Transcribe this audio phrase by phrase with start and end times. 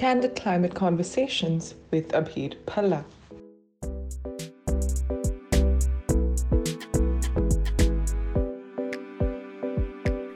[0.00, 3.04] Candid Climate Conversations with Abhiir Bhalla.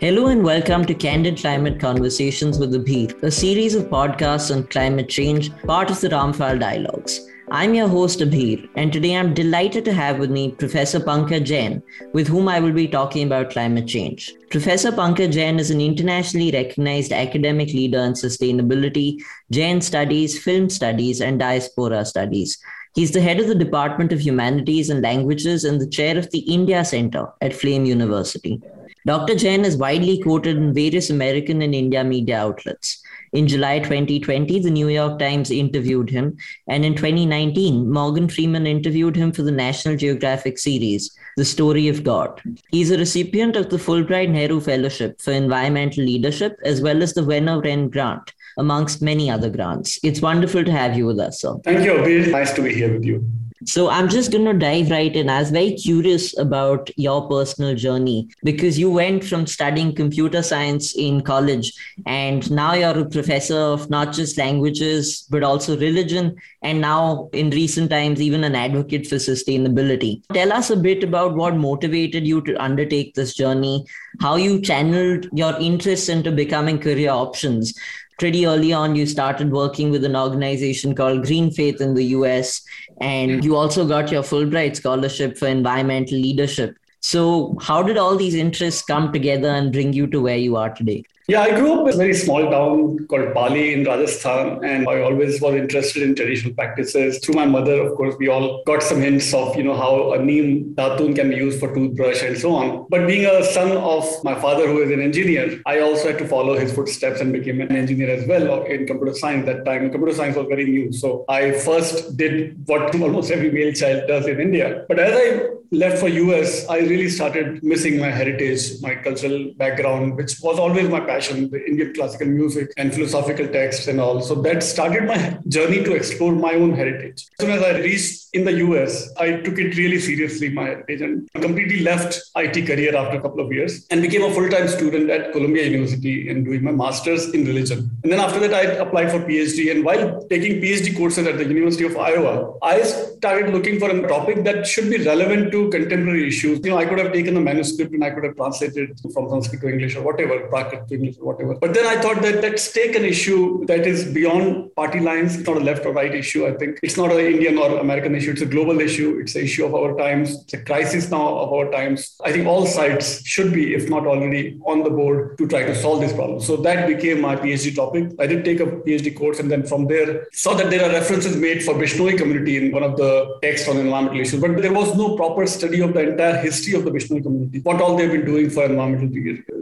[0.00, 5.08] Hello and welcome to Candid Climate Conversations with Abhiir, a series of podcasts on climate
[5.08, 7.23] change, part of the Ramphal Dialogues.
[7.56, 11.84] I'm your host Abhiir, and today I'm delighted to have with me Professor Pankaj Jain,
[12.12, 14.34] with whom I will be talking about climate change.
[14.50, 19.20] Professor Pankaj Jain is an internationally recognized academic leader in sustainability,
[19.52, 22.58] Jain studies, film studies, and diaspora studies.
[22.96, 26.40] He's the head of the Department of Humanities and Languages and the chair of the
[26.40, 28.60] India Center at Flame University.
[29.06, 29.36] Dr.
[29.36, 33.03] Jain is widely quoted in various American and India media outlets.
[33.34, 36.36] In July 2020, the New York Times interviewed him,
[36.68, 42.04] and in 2019, Morgan Freeman interviewed him for the National Geographic series, The Story of
[42.04, 42.40] God.
[42.70, 47.22] He's a recipient of the Fulbright Nehru Fellowship for Environmental Leadership, as well as the
[47.22, 49.98] Wenner-Gren Grant, amongst many other grants.
[50.04, 51.56] It's wonderful to have you with us, sir.
[51.64, 52.30] Thank you, Abhi.
[52.30, 53.28] Nice to be here with you.
[53.66, 55.30] So I'm just going to dive right in.
[55.30, 60.94] I was very curious about your personal journey because you went from studying computer science
[60.96, 61.72] in college
[62.06, 66.36] and now you're a professor of not just languages, but also religion.
[66.62, 70.22] And now in recent times, even an advocate for sustainability.
[70.32, 73.84] Tell us a bit about what motivated you to undertake this journey,
[74.20, 77.74] how you channeled your interests into becoming career options
[78.18, 82.62] pretty early on you started working with an organization called green faith in the us
[83.00, 83.42] and mm-hmm.
[83.42, 86.76] you also got your fulbright scholarship for environmental leadership
[87.12, 87.22] so
[87.60, 91.02] how did all these interests come together and bring you to where you are today
[91.26, 95.00] yeah, I grew up in a very small town called Pali in Rajasthan, and I
[95.00, 97.18] always was interested in traditional practices.
[97.20, 100.22] Through my mother, of course, we all got some hints of, you know, how a
[100.22, 102.86] neem datun can be used for toothbrush and so on.
[102.90, 106.28] But being a son of my father, who is an engineer, I also had to
[106.28, 109.46] follow his footsteps and became an engineer as well in computer science.
[109.46, 113.72] That time, computer science was very new, so I first did what almost every male
[113.72, 114.84] child does in India.
[114.88, 120.16] But as I left for US, I really started missing my heritage, my cultural background,
[120.16, 124.20] which was always my passion, the Indian classical music and philosophical texts and all.
[124.20, 127.26] So that started my journey to explore my own heritage.
[127.38, 131.00] As soon as I reached in the US, I took it really seriously, my heritage,
[131.00, 135.10] and completely left IT career after a couple of years and became a full-time student
[135.10, 137.90] at Columbia University and doing my master's in religion.
[138.02, 139.70] And then after that, I applied for PhD.
[139.72, 144.08] And while taking PhD courses at the University of Iowa, I started looking for a
[144.08, 146.60] topic that should be relevant to contemporary issues.
[146.64, 149.60] You know, I could have taken the manuscript and I could have translated from Sanskrit
[149.62, 151.54] to English or whatever, Prakrit to English or whatever.
[151.54, 155.36] But then I thought that let's take an issue that is beyond party lines.
[155.36, 156.46] It's not a left or right issue.
[156.46, 158.32] I think it's not an Indian or American issue.
[158.32, 159.18] It's a global issue.
[159.20, 160.42] It's an issue of our times.
[160.42, 162.16] It's a crisis now of our times.
[162.24, 165.74] I think all sides should be, if not already, on the board to try to
[165.74, 166.40] solve this problem.
[166.40, 168.12] So that became my PhD topic.
[168.18, 171.36] I did take a PhD course and then from there saw that there are references
[171.36, 174.94] made for Bishnoi community in one of the texts on environmental issues, but there was
[174.96, 178.24] no proper study of the entire history of the Bishnoi community, what all they've been
[178.24, 179.08] doing for environmental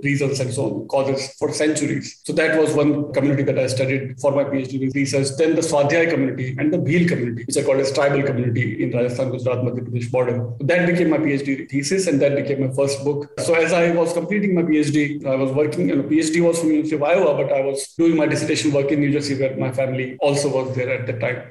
[0.03, 2.21] reasons and so on, causes for centuries.
[2.25, 5.29] So that was one community that I studied for my PhD research.
[5.39, 8.91] Then the Swadhyay community and the Bhil community, which I called as tribal community in
[8.91, 10.37] Rajasthan, Gujarat, Madhya Pradesh border.
[10.59, 13.31] So that became my PhD thesis and that became my first book.
[13.41, 16.71] So as I was completing my PhD, I was working, you know, PhD was from
[16.71, 19.73] University of Iowa, but I was doing my dissertation work in New Jersey where my
[19.73, 21.43] family also was there at the time.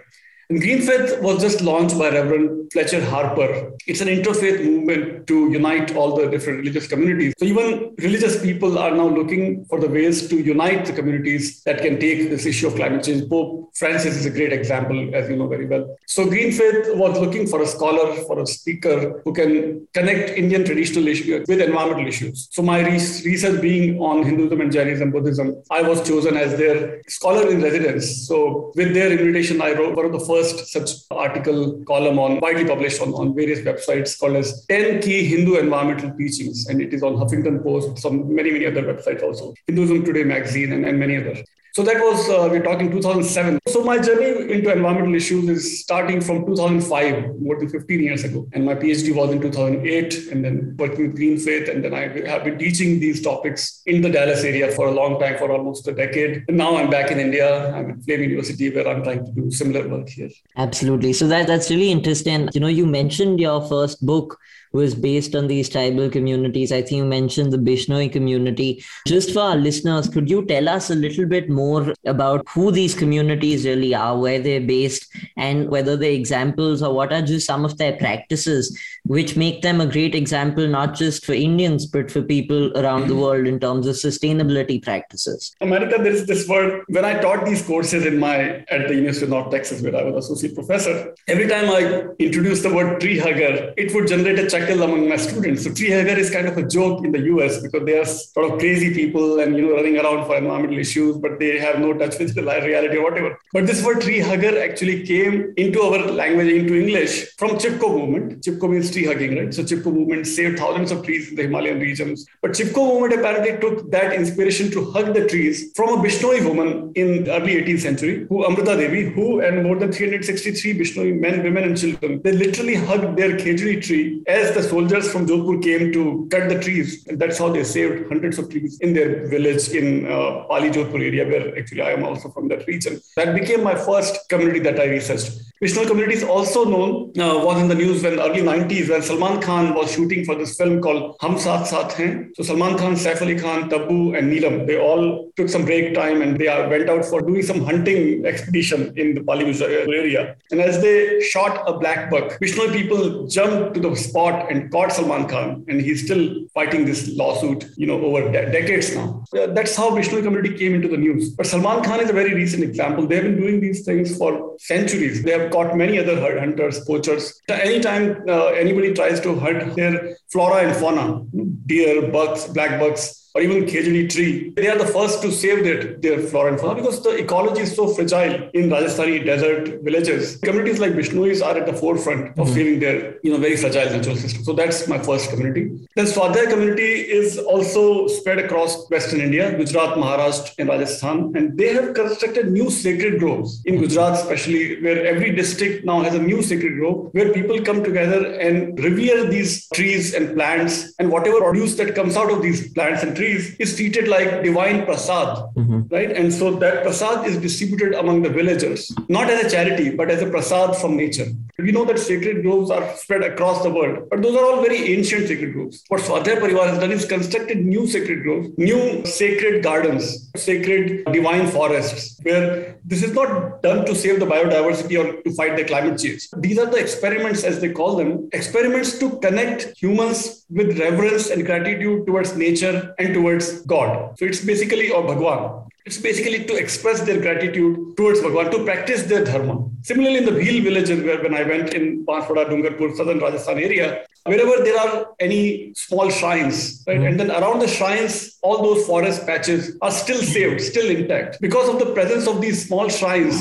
[0.51, 3.71] And Green Faith was just launched by Reverend Fletcher Harper.
[3.87, 7.33] It's an interfaith movement to unite all the different religious communities.
[7.37, 11.81] So even religious people are now looking for the ways to unite the communities that
[11.81, 13.29] can take this issue of climate change.
[13.29, 15.95] Pope Francis is a great example, as you know very well.
[16.05, 20.65] So Green Faith was looking for a scholar, for a speaker who can connect Indian
[20.65, 22.49] traditional issues with environmental issues.
[22.51, 27.49] So my research being on Hinduism and Jainism, Buddhism, I was chosen as their scholar
[27.49, 28.27] in residence.
[28.27, 32.39] So with their invitation, I wrote one of the first first such article column on
[32.39, 36.67] widely published on, on various websites called as 10 key Hindu environmental teachings.
[36.67, 39.53] And it is on Huffington Post, some many, many other websites also.
[39.67, 41.39] Hinduism Today magazine and, and many others.
[41.73, 43.59] So that was, uh, we're talking 2007.
[43.69, 48.45] So my journey into environmental issues is starting from 2005, more than 15 years ago.
[48.51, 51.69] And my PhD was in 2008, and then working with Green Faith.
[51.69, 55.17] And then I have been teaching these topics in the Dallas area for a long
[55.17, 56.43] time, for almost a decade.
[56.49, 57.73] And now I'm back in India.
[57.73, 60.29] I'm at Flame University, where I'm trying to do similar work here.
[60.57, 61.13] Absolutely.
[61.13, 62.49] So that, that's really interesting.
[62.53, 64.37] You know, you mentioned your first book
[64.71, 66.71] was based on these tribal communities.
[66.71, 68.83] I think you mentioned the Bishnoi community.
[69.07, 72.93] Just for our listeners, could you tell us a little bit more about who these
[72.93, 75.07] communities really are, where they're based,
[75.37, 79.81] and whether they're examples or what are just some of their practices which make them
[79.81, 83.87] a great example not just for Indians but for people around the world in terms
[83.87, 85.55] of sustainability practices.
[85.61, 89.25] America, there is this word when I taught these courses in my at the University
[89.25, 91.15] of North Texas where I was associate professor.
[91.27, 95.63] Every time I introduced the word tree hugger, it would generate a among my students.
[95.63, 98.51] So tree hugger is kind of a joke in the US because they are sort
[98.51, 101.93] of crazy people and you know running around for environmental issues, but they have no
[101.93, 103.39] touch with the reality or whatever.
[103.53, 108.43] But this word tree hugger actually came into our language, into English from Chipko movement.
[108.43, 109.53] Chipko means tree hugging, right?
[109.53, 112.25] So Chipko movement saved thousands of trees in the Himalayan regions.
[112.41, 116.91] But Chipko movement apparently took that inspiration to hug the trees from a Bishnoi woman
[116.95, 121.63] in early 18th century, who Amrita Devi, who and more than 363 Bishnoi men, women,
[121.63, 126.27] and children, they literally hugged their khejri tree as the soldiers from Jodhpur came to
[126.31, 127.05] cut the trees.
[127.07, 131.01] And that's how they saved hundreds of trees in their village in uh, Pali Jodhpur
[131.01, 133.01] area, where actually I am also from that region.
[133.15, 135.50] That became my first community that I researched.
[135.63, 139.39] Bishnoi community is also known, uh, was in the news when early 90s when Salman
[139.39, 142.33] Khan was shooting for this film called Hum Saath Saath Hain.
[142.35, 146.23] So Salman Khan, Saif Ali Khan, Tabu and Neelam, they all took some break time
[146.23, 150.35] and they went out for doing some hunting expedition in the Pali area.
[150.49, 154.91] And as they shot a black buck, Bishnoi people jumped to the spot and caught
[154.91, 159.23] Salman Khan and he's still fighting this lawsuit, you know, over de- decades now.
[159.31, 161.29] That's how Bishnoi community came into the news.
[161.29, 163.05] But Salman Khan is a very recent example.
[163.05, 165.21] They have been doing these things for centuries.
[165.21, 167.39] They have caught many other herd hunters, poachers.
[167.49, 171.23] Anytime uh, anybody tries to hunt their flora and fauna,
[171.65, 175.95] deer, bucks, black bucks, or even khejri tree, they are the first to save their,
[175.97, 180.37] their flora and fauna because the ecology is so fragile in Rajasthani desert villages.
[180.37, 182.53] Communities like Bishnois are at the forefront of mm-hmm.
[182.53, 184.43] saving their you know very fragile natural system.
[184.43, 185.63] So that's my first community.
[185.95, 191.73] Then Swadhyay community is also spread across Western India, Gujarat, Maharashtra, and Rajasthan, and they
[191.73, 196.41] have constructed new sacred groves in Gujarat, especially where every district now has a new
[196.41, 201.75] sacred grove where people come together and revere these trees and plants and whatever produce
[201.75, 205.81] that comes out of these plants and trees is treated like divine prasad, mm-hmm.
[205.89, 206.11] right?
[206.11, 210.21] And so that prasad is distributed among the villagers, not as a charity, but as
[210.21, 211.27] a prasad from nature.
[211.61, 214.93] We know that sacred groves are spread across the world, but those are all very
[214.93, 215.83] ancient sacred groves.
[215.89, 221.47] What Swadhyay Parivar has done is constructed new sacred groves, new sacred gardens, sacred divine
[221.47, 225.99] forests, where this is not done to save the biodiversity or to fight the climate
[225.99, 226.27] change.
[226.37, 231.45] These are the experiments, as they call them, experiments to connect humans with reverence and
[231.45, 234.17] gratitude towards nature and towards God.
[234.17, 235.69] So it's basically, or Bhagwan.
[235.85, 239.67] It's basically to express their gratitude towards Bhagwan, to practice their dharma.
[239.83, 244.05] Similarly, in the Bhil villages, where when I went in Banswara, Dungarpur, southern Rajasthan area,
[244.25, 247.07] wherever there are any small shrines, right, mm-hmm.
[247.07, 251.39] and then around the shrines, all those forest patches are still saved, still intact.
[251.41, 253.35] Because of the presence of these small shrines,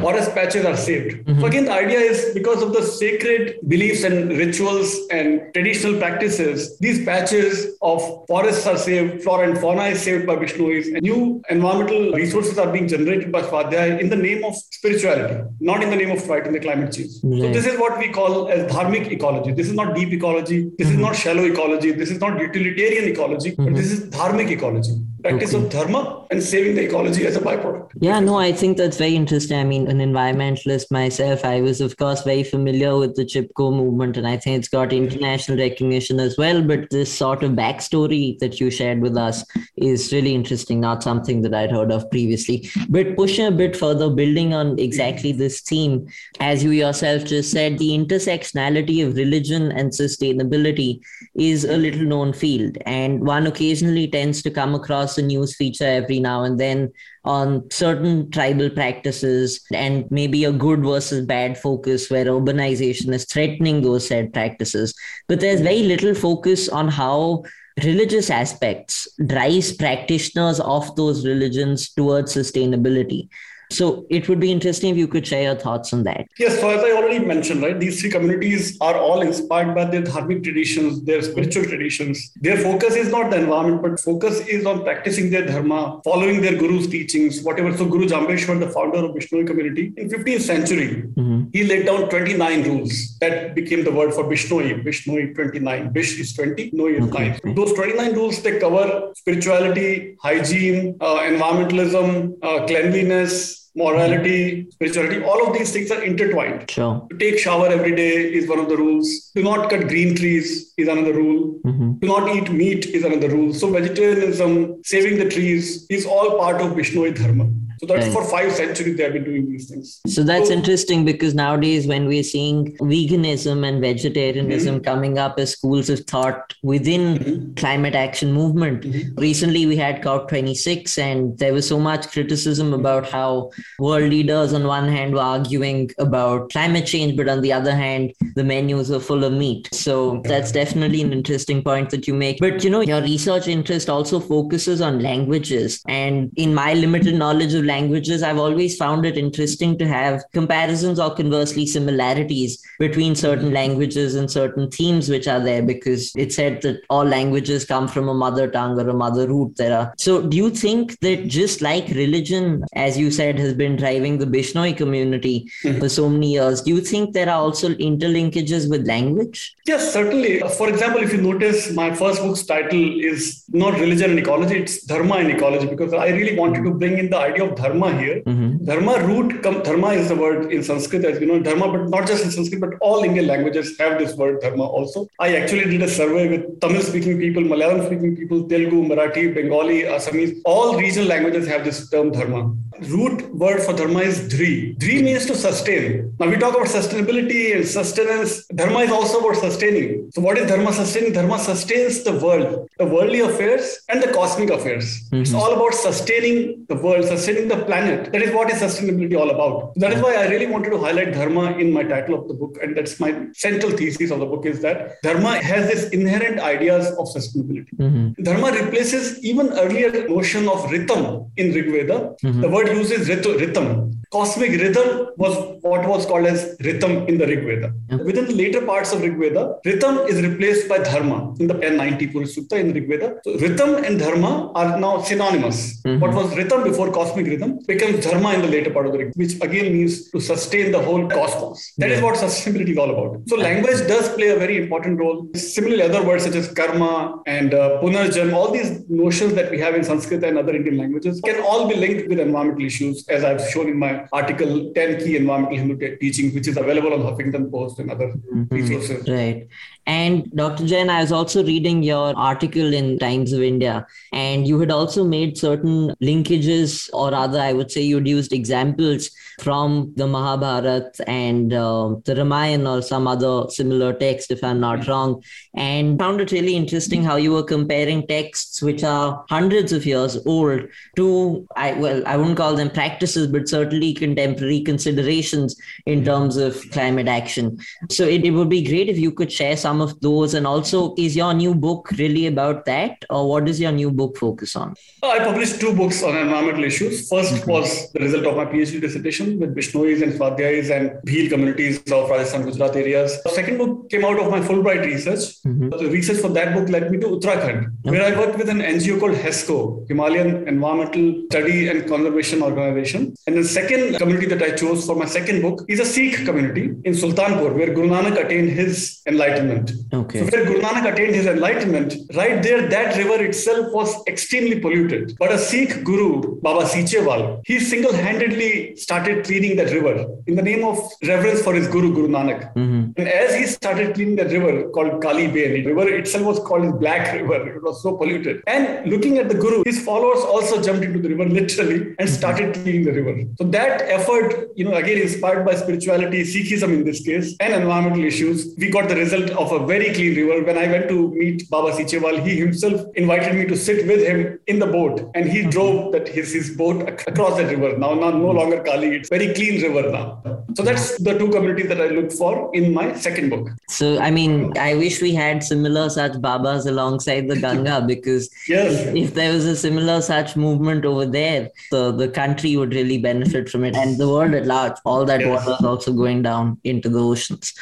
[0.00, 1.26] forest patches are saved.
[1.26, 1.40] Mm-hmm.
[1.40, 6.78] So again, the idea is because of the sacred beliefs and rituals and traditional practices,
[6.78, 11.42] these patches of forests are saved, flora and fauna is saved by Bishnois, and new
[11.48, 15.96] environmental resources are being generated by Swadhyay in the name of spirituality, not in the
[15.96, 17.14] name of fighting the climate change.
[17.20, 17.40] Mm-hmm.
[17.40, 19.52] So this is what we call as dharmic ecology.
[19.52, 20.70] This is not deep ecology.
[20.78, 20.96] This mm-hmm.
[20.96, 21.92] is not shallow ecology.
[21.92, 25.64] This is not utilitarian ecology, but this is dharmic ecology practice okay.
[25.64, 27.92] of dharma and saving the ecology as a byproduct.
[28.00, 29.58] Yeah, no, I think that's very interesting.
[29.58, 34.16] I mean, an environmentalist myself, I was, of course, very familiar with the Chipko movement,
[34.16, 36.62] and I think it's got international recognition as well.
[36.62, 39.44] But this sort of backstory that you shared with us
[39.76, 42.68] is really interesting, not something that I'd heard of previously.
[42.88, 46.06] But pushing a bit further, building on exactly this theme,
[46.40, 51.00] as you yourself just said, the intersectionality of religion and sustainability
[51.34, 55.56] is a little known field, and one occasionally tends to come across across a news
[55.56, 56.92] feature every now and then
[57.24, 63.82] on certain tribal practices and maybe a good versus bad focus where urbanization is threatening
[63.82, 64.94] those said practices.
[65.28, 67.44] But there's very little focus on how
[67.84, 73.28] religious aspects drives practitioners of those religions towards sustainability.
[73.70, 76.26] So it would be interesting if you could share your thoughts on that.
[76.38, 80.02] Yes, so as I already mentioned, right, these three communities are all inspired by their
[80.02, 82.32] dharmic traditions, their spiritual traditions.
[82.36, 86.56] Their focus is not the environment, but focus is on practicing their dharma, following their
[86.56, 87.76] guru's teachings, whatever.
[87.76, 91.37] So Guru Jambheshwar, the founder of Bishnoi community, in 15th century, mm-hmm.
[91.52, 94.84] He laid down 29 rules that became the word for Bishnoi.
[94.84, 95.92] Bishnoi 29.
[95.92, 97.38] Bish is 20, Noi is okay.
[97.44, 97.54] 9.
[97.54, 105.52] Those 29 rules, they cover spirituality, hygiene, uh, environmentalism, uh, cleanliness, morality, spirituality, all of
[105.56, 106.70] these things are intertwined.
[106.70, 107.06] Sure.
[107.10, 109.30] To take shower every day is one of the rules.
[109.34, 111.60] Do not cut green trees is another rule.
[111.64, 111.92] Mm-hmm.
[111.98, 113.52] Do not eat meat is another rule.
[113.54, 117.48] So vegetarianism, saving the trees is all part of Bishnoi Dharma.
[117.78, 118.12] So that's right.
[118.12, 120.00] for five centuries they have been doing these things.
[120.06, 124.84] So that's so, interesting because nowadays when we're seeing veganism and vegetarianism mm-hmm.
[124.84, 127.54] coming up as schools of thought within mm-hmm.
[127.54, 129.14] climate action movement, mm-hmm.
[129.20, 134.66] recently we had COP26 and there was so much criticism about how world leaders on
[134.66, 139.00] one hand were arguing about climate change, but on the other hand, the menus are
[139.00, 139.68] full of meat.
[139.72, 142.38] So that's definitely an interesting point that you make.
[142.40, 145.82] But you know, your research interest also focuses on languages.
[145.88, 150.98] And in my limited knowledge of languages, I've always found it interesting to have comparisons
[150.98, 156.62] or conversely similarities between certain languages and certain themes which are there because it's said
[156.62, 159.94] that all languages come from a mother tongue or a mother root there are.
[159.98, 164.26] So do you think that just like religion, as you said, has been driving the
[164.26, 165.78] Bishnoi community mm-hmm.
[165.78, 169.56] for so many years, do you think there are also interlinkages with language?
[169.66, 170.40] Yes, certainly.
[170.40, 174.84] For example, if you notice, my first book's title is not religion and ecology, it's
[174.84, 177.57] dharma and ecology, because I really wanted to bring in the idea of
[177.98, 178.22] here.
[178.22, 178.47] Mm-hmm.
[178.64, 182.24] Dharma root, dharma is the word in Sanskrit, as you know, dharma, but not just
[182.24, 185.08] in Sanskrit, but all Indian languages have this word dharma also.
[185.18, 189.82] I actually did a survey with Tamil speaking people, Malayalam speaking people, Telugu, Marathi, Bengali,
[189.82, 192.54] Assamese, all regional languages have this term dharma
[192.86, 194.76] root word for dharma is dhri.
[194.78, 196.14] Dhri means to sustain.
[196.18, 198.46] Now we talk about sustainability and sustenance.
[198.46, 200.10] Dharma is also about sustaining.
[200.12, 201.12] So what is dharma sustaining?
[201.12, 205.02] Dharma sustains the world, the worldly affairs and the cosmic affairs.
[205.04, 205.22] Mm-hmm.
[205.22, 208.12] It's all about sustaining the world, sustaining the planet.
[208.12, 209.74] That is what is sustainability all about.
[209.76, 212.58] That is why I really wanted to highlight dharma in my title of the book.
[212.62, 216.88] And that's my central thesis of the book is that dharma has this inherent ideas
[216.98, 217.74] of sustainability.
[217.76, 218.22] Mm-hmm.
[218.22, 222.14] Dharma replaces even earlier notion of rhythm in Rig Veda.
[222.22, 222.40] Mm-hmm.
[222.40, 223.97] The word uses rhythm.
[224.10, 227.74] Cosmic rhythm was what was called as rhythm in the Rig Veda.
[228.04, 232.06] Within the later parts of Rig Veda, rhythm is replaced by dharma in the 1090
[232.06, 233.20] Purusha Sukta in Rig Veda.
[233.24, 235.82] So rhythm and dharma are now synonymous.
[235.82, 236.00] Mm-hmm.
[236.00, 239.12] What was rhythm before cosmic rhythm becomes dharma in the later part of the Rig,
[239.16, 241.72] which again means to sustain the whole cosmos.
[241.76, 241.96] That yeah.
[241.96, 243.28] is what sustainability is all about.
[243.28, 245.28] So language does play a very important role.
[245.34, 249.74] Similarly, other words such as karma and uh, punarjan, all these notions that we have
[249.74, 253.46] in Sanskrit and other Indian languages can all be linked with environmental issues, as I've
[253.50, 257.78] shown in my article 10 Key Environmental Hindu Teachings, which is available on Huffington Post
[257.78, 258.54] and other mm-hmm.
[258.54, 259.08] resources.
[259.08, 259.48] Right.
[259.88, 260.66] And Dr.
[260.66, 265.02] Jain, I was also reading your article in Times of India, and you had also
[265.02, 271.54] made certain linkages, or rather, I would say you'd used examples from the Mahabharata and
[271.54, 274.90] uh, the Ramayana or some other similar text, if I'm not mm-hmm.
[274.90, 275.22] wrong,
[275.54, 280.18] and found it really interesting how you were comparing texts which are hundreds of years
[280.26, 286.36] old to, I well, I wouldn't call them practices, but certainly contemporary considerations in terms
[286.36, 287.58] of climate action.
[287.90, 290.34] So it, it would be great if you could share some of those.
[290.34, 294.16] And also, is your new book really about that, or what does your new book
[294.16, 294.74] focus on?
[295.02, 297.08] I published two books on environmental issues.
[297.10, 297.50] 1st mm-hmm.
[297.50, 302.10] was the result of my PhD dissertation with Bishnois and Swadhyais and Bhil communities of
[302.10, 303.22] Rajasthan, Gujarat areas.
[303.22, 305.42] The second book came out of my Fulbright research.
[305.46, 305.70] Mm-hmm.
[305.70, 307.90] The research for that book led me to Uttarakhand, okay.
[307.90, 313.14] where I worked with an NGO called HESCO, Himalayan Environmental Study and Conservation Organization.
[313.26, 316.64] And the second community that I chose for my second book is a Sikh community
[316.84, 319.67] in Sultanpur, where Guru Nanak attained his enlightenment.
[319.92, 320.20] Okay.
[320.20, 325.16] So where Guru Nanak attained his enlightenment, right there, that river itself was extremely polluted.
[325.18, 330.64] But a Sikh guru, Baba Sichewal, he single-handedly started cleaning that river in the name
[330.64, 332.54] of reverence for his guru, Guru Nanak.
[332.54, 332.92] Mm-hmm.
[332.96, 336.80] And as he started cleaning that river called Kali Bein, the river itself was called
[336.80, 337.38] Black River.
[337.58, 338.42] It was so polluted.
[338.46, 342.54] And looking at the guru, his followers also jumped into the river literally and started
[342.54, 343.14] cleaning the river.
[343.38, 348.04] So that effort, you know, again inspired by spirituality, Sikhism in this case, and environmental
[348.04, 350.44] issues, we got the result of a very clean river.
[350.44, 354.38] When I went to meet Baba Sichewal, he himself invited me to sit with him
[354.46, 357.76] in the boat, and he drove that his, his boat across the river.
[357.78, 358.38] Now, now no hmm.
[358.38, 360.22] longer Kali, it's very clean river now.
[360.54, 361.04] So that's hmm.
[361.04, 363.48] the two communities that I look for in my second book.
[363.68, 368.86] So I mean, I wish we had similar such Babas alongside the Ganga because yes.
[368.88, 372.98] if, if there was a similar such movement over there, the, the country would really
[372.98, 373.76] benefit from it.
[373.76, 375.28] And the world at large, all that yes.
[375.28, 377.54] water is also going down into the oceans.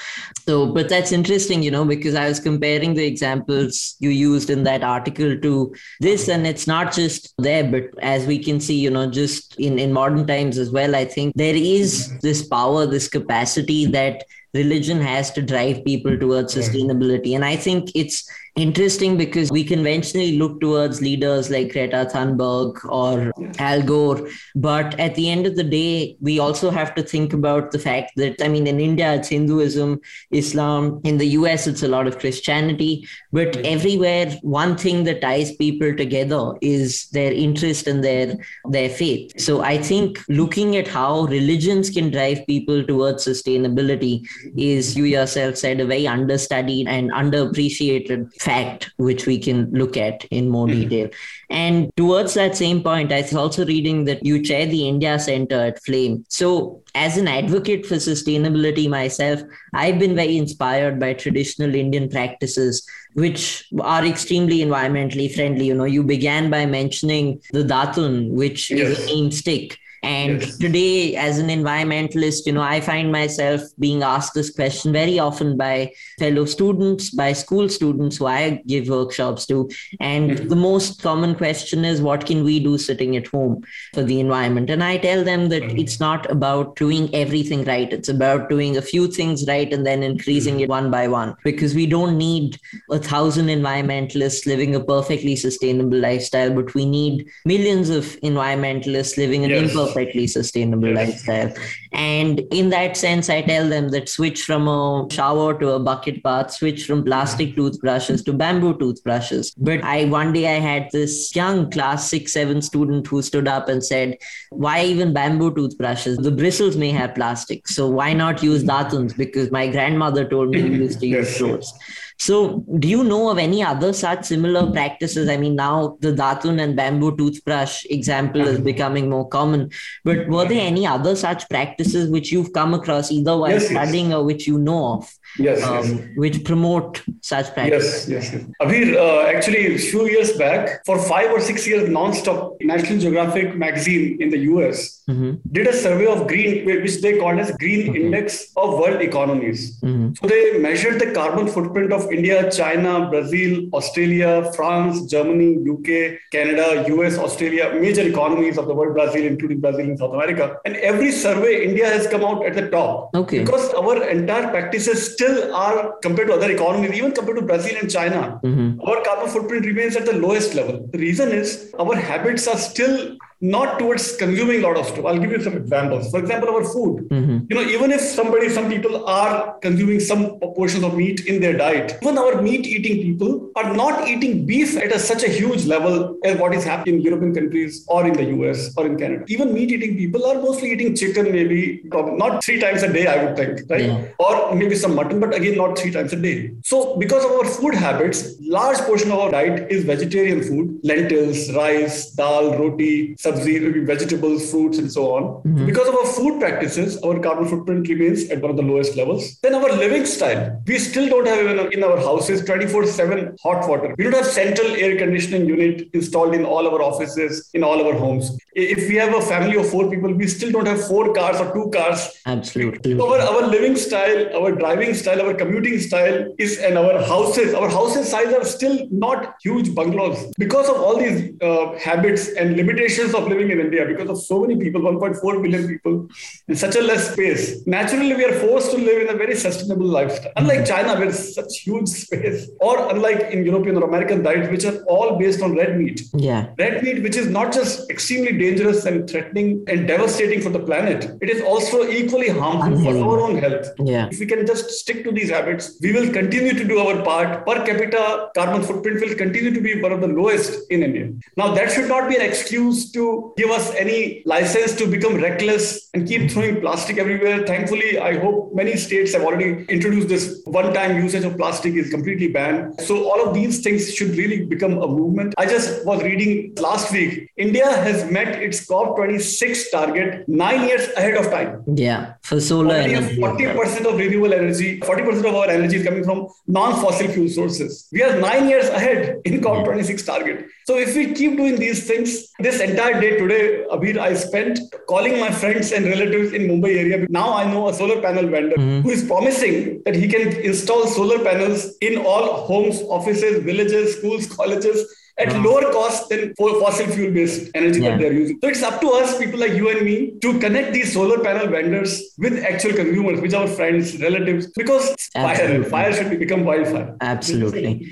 [0.47, 4.65] So, but that's interesting, you know, because I was comparing the examples you used in
[4.65, 8.91] that article to this, and it's not just there, but as we can see, you
[8.91, 13.09] know, just in, in modern times as well, I think there is this power, this
[13.09, 17.35] capacity that religion has to drive people towards sustainability.
[17.35, 23.33] And i think it's interesting because we conventionally look towards leaders like Greta Thunberg or
[23.59, 24.29] Al Gore.
[24.55, 28.13] But at the end of the day, we also have to think about the fact
[28.17, 31.01] that, I mean, in India, it's Hinduism, Islam.
[31.05, 33.07] In the US, it's a lot of Christianity.
[33.31, 38.37] But everywhere, one thing that ties people together is their interest and their,
[38.71, 39.39] their faith.
[39.39, 45.57] So I think looking at how religions can drive people towards sustainability is, you yourself
[45.57, 50.89] said, a very understudied and underappreciated fact, which we can look at in more mm-hmm.
[50.89, 51.09] detail.
[51.51, 55.61] And towards that same point, I was also reading that you chair the India Center
[55.61, 56.25] at Flame.
[56.29, 59.41] So, as an advocate for sustainability myself,
[59.75, 65.67] I've been very inspired by traditional Indian practices, which are extremely environmentally friendly.
[65.67, 68.99] You know, you began by mentioning the datun, which yes.
[68.99, 70.59] is a neem stick and yes.
[70.59, 75.57] today, as an environmentalist, you know, I find myself being asked this question very often
[75.57, 79.69] by fellow students, by school students who I give workshops to.
[80.01, 80.49] And mm-hmm.
[80.49, 84.71] the most common question is, what can we do sitting at home for the environment?
[84.71, 85.79] And I tell them that mm-hmm.
[85.79, 87.93] it's not about doing everything right.
[87.93, 90.65] It's about doing a few things right and then increasing mm-hmm.
[90.65, 92.59] it one by one, because we don't need
[92.91, 99.45] a thousand environmentalists living a perfectly sustainable lifestyle, but we need millions of environmentalists living
[99.45, 99.63] an yes.
[99.63, 101.53] imperfect perfectly sustainable lifestyle.
[101.93, 106.23] And in that sense, I tell them that switch from a shower to a bucket
[106.23, 109.53] bath, switch from plastic toothbrushes to bamboo toothbrushes.
[109.57, 113.69] But I one day I had this young class six, seven student who stood up
[113.69, 114.19] and said,
[114.51, 116.19] Why even bamboo toothbrushes?
[116.19, 117.69] The bristles may have plastic.
[117.69, 119.17] So why not use datuns?
[119.17, 121.73] Because my grandmother told me we used to use those.
[122.19, 125.29] So, do you know of any other such similar practices?
[125.29, 129.71] I mean, now the datun and bamboo toothbrush example is becoming more common,
[130.05, 134.07] but were there any other such practices which you've come across either while yes, studying
[134.07, 134.15] yes.
[134.15, 135.13] or which you know of?
[135.39, 136.09] yes, um, yes.
[136.17, 138.09] which promote such practices.
[138.09, 138.43] Yes, yes.
[138.43, 138.51] yes.
[138.61, 143.57] Abhiir, uh, actually, a few years back, for five or six years non-stop, National Geographic
[143.57, 145.35] magazine in the US mm-hmm.
[145.53, 147.97] did a survey of green, which they called as Green mm-hmm.
[147.97, 149.79] Index of World Economies.
[149.81, 150.15] Mm-hmm.
[150.15, 156.85] So they measured the carbon footprint of India, China, Brazil, Australia, France, Germany, UK, Canada,
[156.89, 160.57] US, Australia, major economies of the world, Brazil, including Brazil in South America.
[160.65, 163.11] And every survey, India has come out at the top.
[163.15, 163.41] Okay.
[163.41, 167.77] Because our entire practices still still are compared to other economies, even compared to Brazil
[167.81, 168.81] and China, mm-hmm.
[168.89, 170.87] our carbon footprint remains at the lowest level.
[170.93, 175.05] The reason is our habits are still not towards consuming a lot of stuff.
[175.05, 176.11] I'll give you some examples.
[176.11, 177.09] For example, our food.
[177.09, 177.26] Mm-hmm.
[177.49, 181.57] You know, even if somebody, some people are consuming some portions of meat in their
[181.57, 185.65] diet, even our meat eating people are not eating beef at a, such a huge
[185.67, 189.25] level as what is happening in European countries or in the US or in Canada.
[189.29, 193.25] Even meat eating people are mostly eating chicken, maybe not three times a day, I
[193.25, 193.87] would think, right?
[193.87, 194.09] Yeah.
[194.19, 196.51] Or maybe some mutton, but again, not three times a day.
[196.65, 201.53] So, because of our food habits, large portion of our diet is vegetarian food, lentils,
[201.53, 205.23] rice, dal, roti, sabzi, vegetables, fruits, and so on.
[205.43, 205.67] Mm-hmm.
[205.67, 209.39] Because of our food practices, our carbon footprint remains at one of the lowest levels.
[209.43, 213.95] Then our living style, we still don't have even in our houses 24/7 hot water.
[213.99, 217.95] We don't have central air conditioning unit installed in all our offices, in all our
[218.05, 218.31] homes.
[218.55, 221.49] If we have a family of four people, we still don't have four cars or
[221.57, 222.07] two cars.
[222.35, 222.95] Absolutely.
[223.07, 227.69] Our, our living style, our driving style, our commuting style is, and our houses, our
[227.79, 233.15] houses size are still not huge bungalows because of all these uh, habits and limitations
[233.21, 236.09] of living in India because of so many people, 1.4 billion people,
[236.49, 237.26] in such a less space.
[237.67, 240.33] Naturally, we are forced to live in a very sustainable lifestyle.
[240.37, 240.75] Unlike mm-hmm.
[240.75, 245.19] China, where such huge space, or unlike in European or American diets, which are all
[245.19, 246.03] based on red meat.
[246.15, 246.49] Yeah.
[246.59, 251.17] Red meat, which is not just extremely dangerous and threatening and devastating for the planet,
[251.21, 253.67] it is also equally harmful for our own health.
[253.79, 254.09] Yeah.
[254.11, 257.47] If we can just stick to these habits, we will continue to do our part.
[257.47, 261.13] Per capita carbon footprint will continue to be one of the lowest in India.
[261.37, 265.89] Now, that should not be an excuse to give us any license to become reckless
[265.95, 267.16] and keep throwing plastic everywhere.
[267.21, 271.91] Thankfully, I hope many states have already introduced this one time usage of plastic is
[271.91, 272.81] completely banned.
[272.81, 275.35] So, all of these things should really become a movement.
[275.39, 281.17] I just was reading last week, India has met its COP26 target nine years ahead
[281.17, 281.63] of time.
[281.75, 283.17] Yeah, for solar energy.
[283.17, 287.89] 40% of renewable energy, 40% of our energy is coming from non fossil fuel sources.
[287.93, 290.47] We are nine years ahead in COP26 target.
[290.67, 295.19] So, if we keep doing these things, this entire day today, Abhiir, I spent calling
[295.21, 297.06] my friends and relatives in Mumbai area.
[297.09, 298.83] Now I know a solar panel vendor mm-hmm.
[298.83, 304.27] who is promising that he can install solar panels in all homes, offices, villages, schools,
[304.27, 304.87] colleges
[305.19, 307.91] at lower cost than fossil fuel based energy yeah.
[307.91, 308.39] that they're using.
[308.43, 311.49] So it's up to us, people like you and me, to connect these solar panel
[311.49, 316.97] vendors with actual consumers, which are our friends, relatives, because fire, fire should become wildfire.
[317.01, 317.91] Absolutely.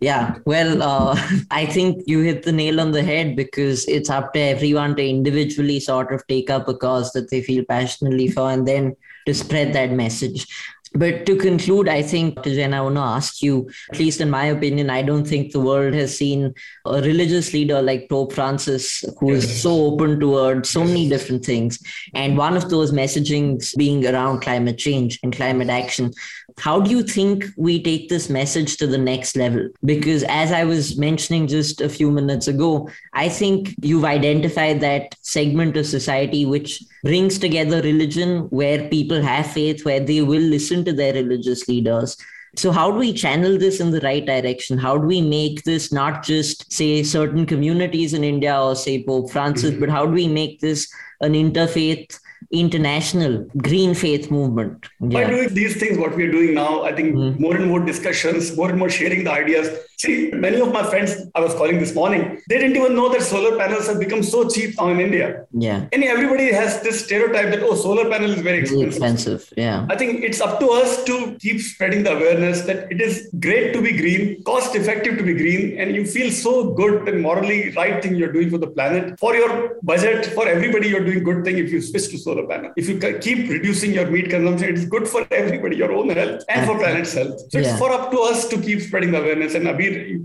[0.00, 4.32] Yeah, well, uh, I think you hit the nail on the head because it's up
[4.34, 8.50] to everyone to individually sort of take up a cause that they feel passionately for
[8.50, 10.46] and then to spread that message.
[10.94, 14.46] But to conclude, I think, Jain, I want to ask you, at least in my
[14.46, 16.54] opinion, I don't think the world has seen
[16.86, 19.62] a religious leader like Pope Francis, who is yes.
[19.62, 21.78] so open towards so many different things.
[22.14, 26.12] And one of those messagings being around climate change and climate action.
[26.58, 29.68] How do you think we take this message to the next level?
[29.84, 35.14] Because as I was mentioning just a few minutes ago, I think you've identified that
[35.20, 40.84] segment of society which brings together religion where people have faith, where they will listen
[40.86, 42.16] to their religious leaders.
[42.56, 44.78] So, how do we channel this in the right direction?
[44.78, 49.30] How do we make this not just, say, certain communities in India or, say, Pope
[49.30, 49.80] Francis, mm-hmm.
[49.80, 50.90] but how do we make this
[51.20, 52.18] an interfaith
[52.50, 54.86] international green faith movement.
[55.00, 55.24] Yeah.
[55.24, 57.42] By doing these things, what we're doing now, I think mm-hmm.
[57.42, 59.68] more and more discussions, more and more sharing the ideas.
[59.98, 63.22] See, many of my friends I was calling this morning, they didn't even know that
[63.22, 65.46] solar panels have become so cheap now in India.
[65.52, 65.86] Yeah.
[65.90, 68.88] And everybody has this stereotype that, oh, solar panel is very expensive.
[68.88, 69.52] expensive.
[69.56, 69.86] Yeah.
[69.88, 73.72] I think it's up to us to keep spreading the awareness that it is great
[73.72, 77.70] to be green, cost effective to be green, and you feel so good and morally
[77.70, 79.18] right thing you're doing for the planet.
[79.18, 82.72] For your budget, for everybody, you're doing good thing if you switch to solar panel.
[82.76, 86.66] If you keep reducing your meat consumption, it's good for everybody, your own health and
[86.66, 87.40] for planet's health.
[87.50, 87.70] So yeah.
[87.70, 89.54] it's for up to us to keep spreading the awareness.
[89.54, 89.66] And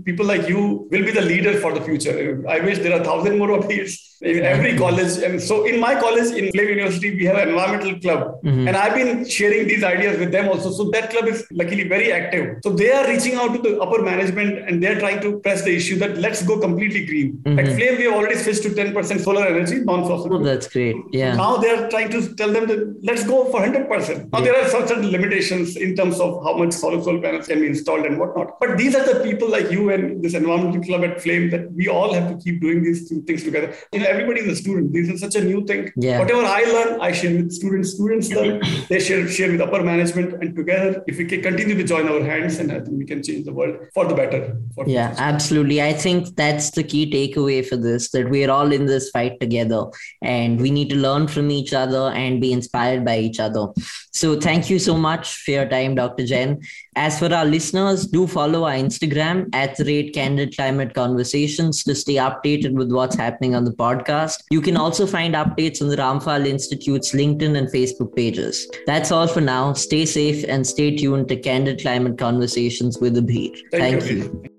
[0.04, 2.44] People like you will be the leader for the future.
[2.48, 5.18] I wish there are thousand more Abhiirs in every college.
[5.18, 8.42] And so in my college, in Flame University, we have an environmental club.
[8.44, 8.68] Mm-hmm.
[8.68, 10.70] And I've been sharing these ideas with them also.
[10.70, 12.58] So that club is luckily very active.
[12.62, 15.74] So they are reaching out to the upper management and they're trying to press the
[15.74, 17.38] issue that let's go completely green.
[17.42, 17.58] Mm-hmm.
[17.58, 20.34] At Flame, we have already switched to 10% solar energy, non-fossil.
[20.34, 20.96] Oh, that's great.
[21.10, 21.34] Yeah.
[21.34, 24.32] Now they're trying to tell them that let's go for 100%.
[24.32, 24.44] Now yeah.
[24.44, 28.06] there are certain limitations in terms of how much solar solar panels can be installed
[28.06, 28.58] and whatnot.
[28.60, 31.88] But these are the people like you and this environmental club at Flame that we
[31.88, 33.74] all have to keep doing these two things together.
[33.92, 34.92] You know, everybody is a student.
[34.92, 35.92] This is such a new thing.
[35.96, 36.18] Yeah.
[36.18, 37.94] Whatever I learn, I share with students.
[37.94, 41.84] Students learn, they share share with upper management, and together, if we can continue to
[41.84, 44.56] join our hands, and I think we can change the world for the better.
[44.74, 45.82] For yeah, absolutely.
[45.82, 49.40] I think that's the key takeaway for this: that we are all in this fight
[49.40, 49.84] together,
[50.22, 53.66] and we need to learn from each other and be inspired by each other.
[54.12, 56.26] So, thank you so much for your time, Dr.
[56.26, 56.60] Jain.
[56.94, 61.94] As for our listeners, do follow our Instagram at the rate Candid Climate Conversations to
[61.94, 64.42] stay updated with what's happening on the podcast.
[64.50, 68.68] You can also find updates on the Ramphal Institute's LinkedIn and Facebook pages.
[68.86, 69.72] That's all for now.
[69.72, 73.56] Stay safe and stay tuned to Candid Climate Conversations with Abhiir.
[73.70, 74.16] Thank, Thank you.
[74.18, 74.51] you.